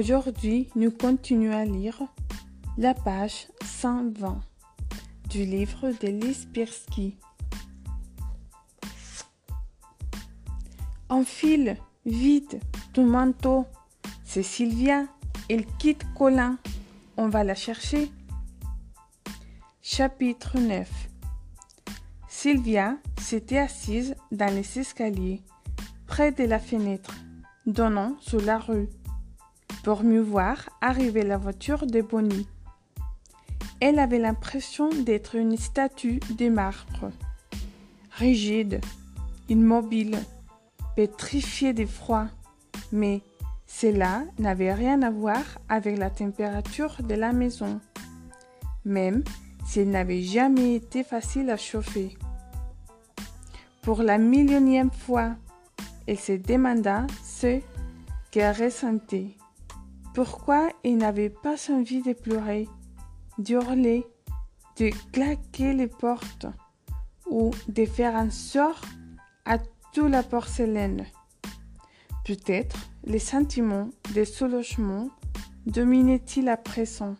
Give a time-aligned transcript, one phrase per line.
[0.00, 2.00] Aujourd'hui, nous continuons à lire
[2.78, 4.40] la page 120
[5.28, 7.18] du livre de Lise Pirsky.
[11.10, 11.76] Enfile,
[12.06, 12.56] vite,
[12.94, 13.66] ton manteau.
[14.24, 15.04] C'est Sylvia.
[15.50, 16.56] Elle quitte Colin.
[17.18, 18.10] On va la chercher.
[19.82, 20.88] Chapitre 9
[22.26, 25.42] Sylvia s'était assise dans les escaliers,
[26.06, 27.14] près de la fenêtre,
[27.66, 28.88] donnant sur la rue
[29.82, 32.46] pour mieux voir arriver la voiture de Bonnie.
[33.80, 37.10] Elle avait l'impression d'être une statue de marbre,
[38.12, 38.80] rigide,
[39.48, 40.18] immobile,
[40.96, 42.26] pétrifiée de froid,
[42.92, 43.22] mais
[43.66, 47.80] cela n'avait rien à voir avec la température de la maison,
[48.84, 49.24] même
[49.66, 52.18] si elle n'avait jamais été facile à chauffer.
[53.82, 55.36] Pour la millionième fois,
[56.06, 57.60] elle se demanda ce
[58.30, 59.36] qu'elle ressentait.
[60.14, 62.68] Pourquoi il n'avait pas envie de pleurer,
[63.38, 64.04] d'hurler,
[64.76, 66.46] de claquer les portes
[67.26, 68.80] ou de faire un sort
[69.44, 69.58] à
[69.92, 71.06] toute la porcelaine?
[72.24, 75.10] Peut-être les sentiments de soulagement
[75.66, 77.14] dominaient-ils à présent.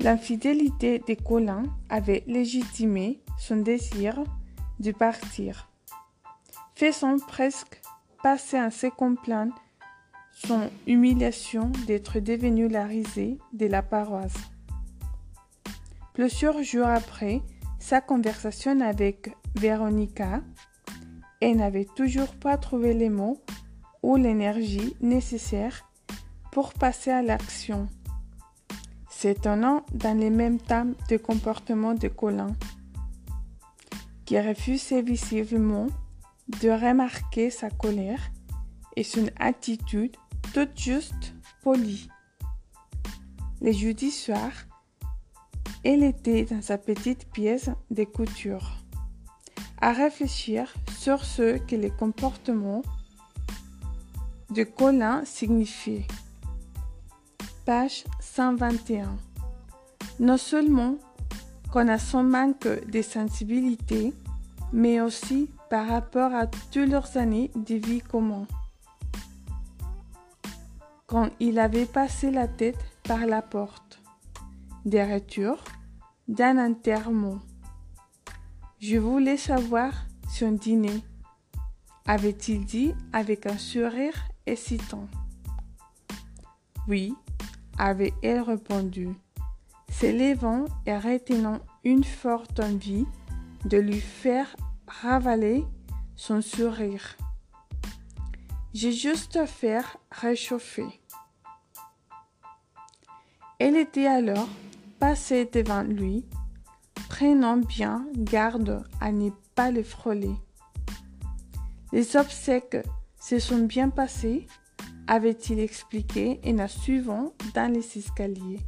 [0.00, 4.22] L'infidélité de Colin avait légitimé son désir
[4.80, 5.70] de partir,
[6.74, 7.80] faisant presque
[8.22, 9.48] passer un second plan
[10.34, 14.36] son humiliation d'être devenu la risée de la paroisse.
[16.12, 17.40] Plusieurs jours après
[17.78, 20.42] sa conversation avec Véronica,
[21.40, 23.40] elle n'avait toujours pas trouvé les mots
[24.02, 25.88] ou l'énergie nécessaire
[26.50, 27.88] pour passer à l'action.
[29.08, 32.54] S'étonnant dans les mêmes termes de comportement de Colin,
[34.24, 35.86] qui refusait visiblement
[36.60, 38.30] de remarquer sa colère
[38.96, 40.16] et son attitude
[40.54, 41.34] tout juste
[41.64, 42.08] polie.
[43.60, 44.52] Les jeudis soirs,
[45.82, 48.76] elle était dans sa petite pièce de couture,
[49.80, 52.82] à réfléchir sur ce que les comportements
[54.50, 56.06] de Colin signifiaient.
[57.66, 59.16] Page 121.
[60.20, 60.98] Non seulement
[61.72, 64.14] qu'on a son manque de sensibilité,
[64.72, 68.46] mais aussi par rapport à toutes leurs années de vie commune
[71.06, 74.00] quand il avait passé la tête par la porte.
[74.84, 75.62] Des retours
[76.28, 77.38] d'un enterrement.
[78.80, 79.92] Je voulais savoir
[80.28, 81.02] son dîner,
[82.06, 84.14] avait-il dit avec un sourire
[84.46, 85.08] hésitant.
[86.86, 87.14] Oui,
[87.78, 89.08] avait-elle répondu,
[89.90, 93.06] s'élevant et retenant une forte envie
[93.64, 94.54] de lui faire
[94.86, 95.64] ravaler
[96.16, 97.16] son sourire.
[98.74, 101.00] J'ai juste faire réchauffer.
[103.60, 104.48] Elle était alors
[104.98, 106.24] passée devant lui,
[107.08, 110.34] prenant bien garde à ne pas le frôler.
[111.92, 112.84] Les obsèques
[113.20, 114.48] se sont bien passées,
[115.06, 118.58] avait-il expliqué en suivant dans les escaliers.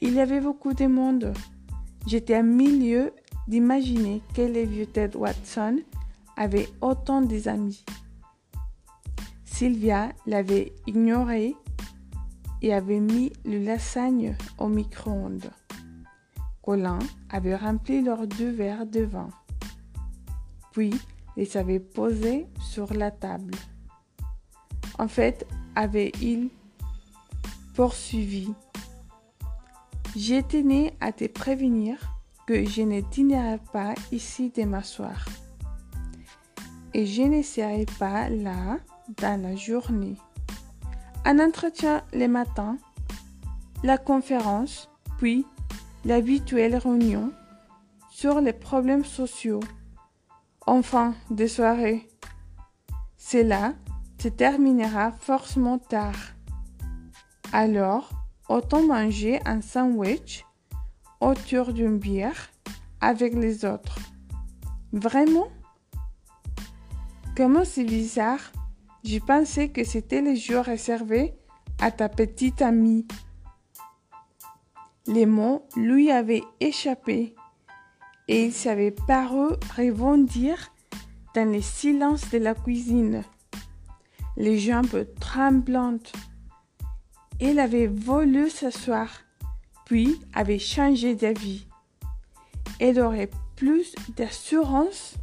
[0.00, 1.32] Il y avait beaucoup de monde.
[2.06, 3.12] J'étais à milieu
[3.48, 5.80] d'imaginer que le vieux Ted Watson
[6.36, 7.84] avait autant d'amis.
[9.58, 11.56] Sylvia l'avait ignoré
[12.62, 15.50] et avait mis le lasagne au micro-ondes.
[16.62, 19.30] Colin avait rempli leurs deux verres de vin,
[20.70, 20.94] puis
[21.36, 23.56] les avait posés sur la table.
[24.96, 25.44] En fait,
[25.74, 26.50] avait-il
[27.74, 28.54] poursuivi.
[30.14, 31.98] J'ai tenu à te prévenir
[32.46, 33.00] que je ne
[33.72, 35.28] pas ici de m'asseoir.
[36.94, 37.42] Et je ne
[37.98, 38.78] pas là
[39.16, 40.16] dans la journée.
[41.24, 42.76] Un entretien le matin,
[43.82, 44.88] la conférence,
[45.18, 45.46] puis
[46.04, 47.32] l'habituelle réunion
[48.10, 49.60] sur les problèmes sociaux.
[50.66, 52.08] Enfin, des soirées.
[53.16, 53.74] Cela
[54.20, 56.34] se terminera forcément tard.
[57.52, 58.10] Alors,
[58.48, 60.44] autant manger un sandwich
[61.20, 62.50] autour d'une bière
[63.00, 63.98] avec les autres.
[64.92, 65.48] Vraiment?
[67.36, 68.52] Comment c'est bizarre?
[69.04, 71.34] J'ai pensé que c'était les jours réservés
[71.80, 73.06] à ta petite amie.
[75.06, 77.34] Les mots lui avaient échappé
[78.26, 80.72] et il s'avait paru rebondir
[81.34, 83.22] dans les silences de la cuisine,
[84.36, 86.12] les jambes tremblantes.
[87.40, 89.08] Elle avait voulu s'asseoir,
[89.86, 91.66] puis avait changé d'avis.
[92.80, 95.14] Elle aurait plus d'assurance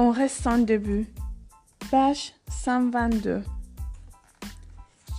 [0.00, 1.04] en restant debout.
[1.90, 3.42] Page 122.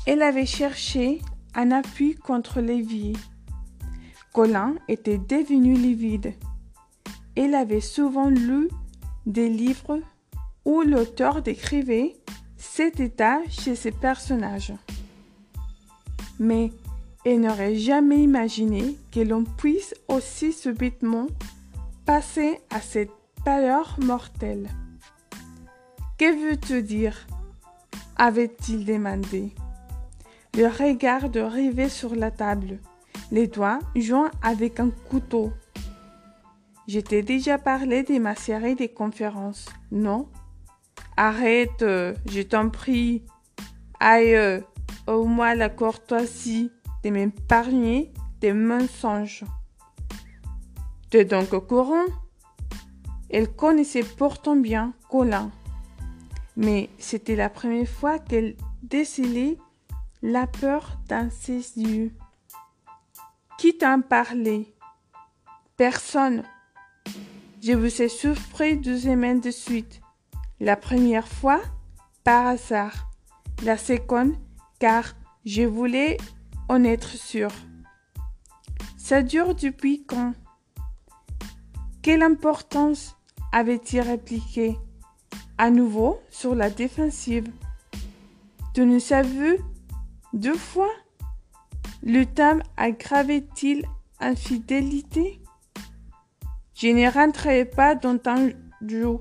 [0.08, 1.22] Elle avait cherché
[1.54, 3.14] un appui contre l'évier.
[4.34, 6.34] Colin était devenu livide.
[7.36, 8.70] Elle avait souvent lu
[9.28, 10.00] des livres
[10.66, 12.16] où l'auteur décrivait
[12.58, 14.74] cet état chez ses personnages.
[16.40, 16.72] Mais
[17.24, 21.28] elle n'aurait jamais imaginé que l'on puisse aussi subitement
[22.08, 24.70] passer à cette pâleur mortelle.
[26.18, 27.28] Que veux-tu dire?
[28.22, 29.52] avait-il demandé.
[30.56, 32.78] Le regard de rivé sur la table,
[33.32, 35.52] les doigts joints avec un couteau.
[36.88, 40.30] Je t'ai déjà parlé de ma série de conférences, non?
[41.18, 43.24] Arrête, je t'en prie.
[44.00, 44.64] Aïe,
[45.08, 46.72] au moins la courtoisie
[47.04, 49.46] de m'épargner des mensonges.
[51.10, 52.06] T'es donc au courant?
[53.34, 55.52] Elle connaissait pourtant bien Colin,
[56.58, 59.58] mais c'était la première fois qu'elle décelait
[60.22, 62.12] la peur dans ses yeux.
[63.58, 64.66] Qui t'en parlait
[65.78, 66.44] Personne.
[67.64, 70.02] Je vous ai souffert deux semaines de suite.
[70.60, 71.62] La première fois,
[72.26, 73.10] par hasard.
[73.64, 74.36] La seconde,
[74.80, 75.14] car
[75.46, 76.18] je voulais
[76.68, 77.50] en être sûr.
[78.98, 80.34] Ça dure depuis quand?
[82.02, 83.16] Quelle importance
[83.52, 84.78] avait-il répliqué
[85.58, 87.52] À nouveau sur la défensive.
[88.74, 89.58] Tu nous as vu
[90.34, 90.92] deux fois
[92.04, 93.86] Le temps aggravait-il
[94.20, 95.42] infidélité?
[96.74, 98.54] Je ne rentrerai pas dans ton
[98.88, 99.18] jeu.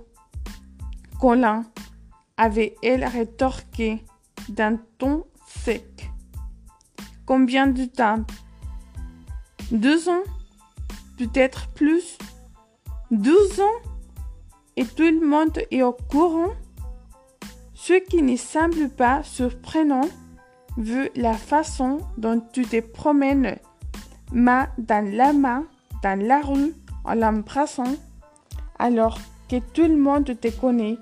[1.20, 1.64] Colin
[2.36, 4.04] avait-elle rétorqué
[4.48, 6.10] d'un ton sec.
[7.26, 8.24] Combien de temps?
[9.70, 10.22] Deux ans?
[11.18, 12.16] Peut-être plus?
[13.10, 13.89] Douze ans?
[14.76, 16.52] Et tout le monde est au courant
[17.75, 20.08] Ce qui ne semble pas surprenant
[20.76, 23.58] vu la façon dont tu te promènes
[24.32, 25.67] main dans la main
[26.02, 26.72] dans la rue
[27.05, 27.94] en l'embrassant
[28.78, 29.19] alors
[29.49, 30.96] que tout le monde te connaît.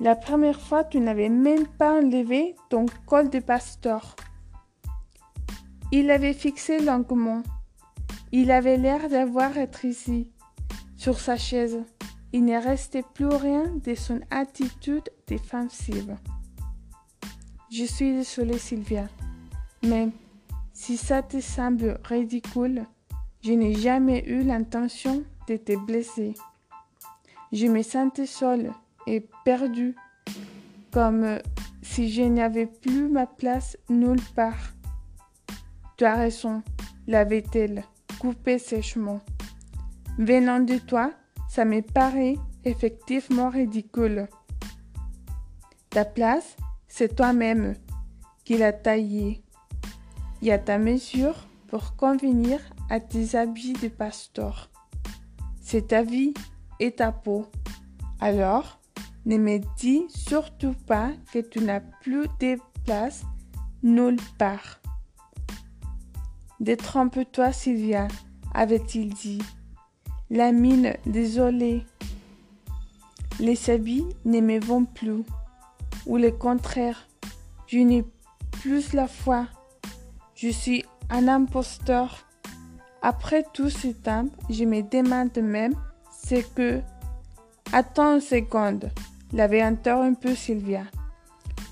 [0.00, 4.16] La première fois, tu n'avais même pas enlevé ton col de pasteur.
[5.92, 7.42] Il avait fixé longuement.
[8.32, 10.28] Il avait l'air d'avoir être ici,
[10.96, 11.78] sur sa chaise.
[12.32, 16.16] Il ne restait plus rien de son attitude défensive.
[17.70, 19.08] Je suis désolée, Sylvia,
[19.82, 20.08] mais
[20.72, 22.84] si ça te semble ridicule,
[23.42, 26.34] je n'ai jamais eu l'intention de te blesser.
[27.52, 28.72] Je me sentais seule
[29.06, 29.96] et perdue,
[30.92, 31.38] comme
[31.82, 34.74] si je n'avais plus ma place nulle part.
[35.96, 36.62] Tu as raison,
[37.06, 37.84] l'avait-elle
[38.20, 39.20] coupé sèchement.
[40.18, 41.12] Venant de toi,
[41.50, 44.28] ça me paraît effectivement ridicule.
[45.90, 47.74] Ta place, c'est toi-même
[48.44, 49.42] qui l'as taillée.
[50.40, 54.70] Il y a ta mesure pour convenir à tes habits de pasteur.
[55.60, 56.34] C'est ta vie
[56.78, 57.46] et ta peau.
[58.20, 58.78] Alors,
[59.26, 63.24] ne me dis surtout pas que tu n'as plus de place
[63.82, 64.80] nulle part.
[66.60, 68.06] Détrompe-toi, Sylvia,
[68.54, 69.42] avait-il dit.
[70.32, 71.84] La mine, désolée.
[73.40, 75.24] Les habits ne me vont plus.
[76.06, 77.08] Ou le contraire,
[77.66, 78.04] je n'ai
[78.52, 79.46] plus la foi.
[80.36, 82.28] Je suis un imposteur.
[83.02, 85.74] Après tout ce temps, je me demande même
[86.12, 86.80] ce que.
[87.72, 88.90] Attends une seconde,
[89.32, 90.84] l'avait interrompu Sylvia.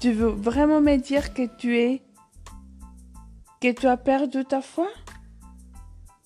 [0.00, 2.02] Tu veux vraiment me dire que tu es
[3.60, 4.88] que tu as perdu ta foi?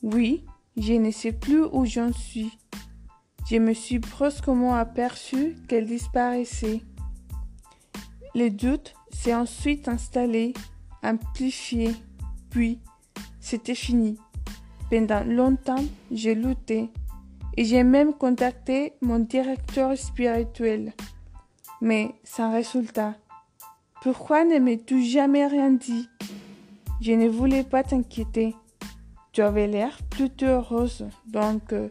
[0.03, 0.45] Oui,
[0.77, 2.59] je ne sais plus où j'en suis.
[3.49, 6.83] Je me suis brusquement aperçu qu'elle disparaissait.
[8.35, 10.55] Le doute s'est ensuite installé,
[11.03, 11.95] amplifié,
[12.51, 12.79] puis
[13.41, 14.19] c'était fini.
[14.91, 16.91] Pendant longtemps, j'ai lutté
[17.57, 20.95] et j'ai même contacté mon directeur spirituel,
[21.81, 23.15] mais sans résultat.
[24.03, 26.09] Pourquoi ne m'es-tu jamais rien dit?
[27.01, 28.55] Je ne voulais pas t'inquiéter.
[29.33, 31.89] Tu avais l'air plutôt heureuse, donc euh,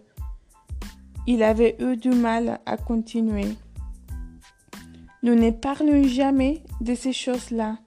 [1.26, 3.58] Il avait eu du mal à continuer.
[5.24, 7.78] Nous ne parlons jamais de ces choses-là,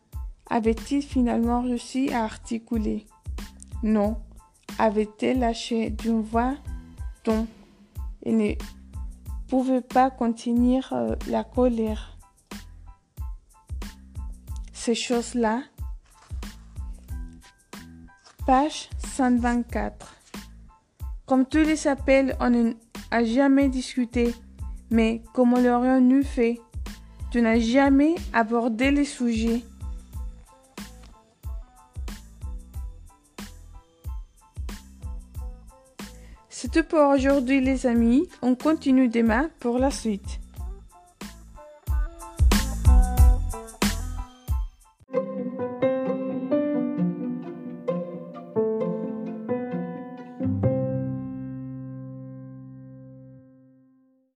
[0.50, 3.06] avait-il finalement réussi à articuler?
[3.82, 4.20] Non,
[4.78, 6.54] avait-elle lâché d'une voix
[7.24, 7.46] dont
[8.24, 8.54] il ne
[9.48, 12.18] pouvait pas contenir euh, la colère?
[14.72, 15.62] Ces choses-là.
[18.46, 20.16] Page 124.
[21.24, 24.34] Comme tous les appels, on n'a jamais discuté,
[24.90, 26.60] mais comme on l'aurait eu fait,
[27.30, 29.62] tu n'as jamais abordé les sujets.
[36.48, 38.28] C'est tout pour aujourd'hui les amis.
[38.42, 40.40] On continue demain pour la suite.